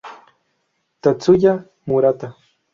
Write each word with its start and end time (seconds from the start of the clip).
Tatsuya 1.03 1.53
Murata 1.85 2.33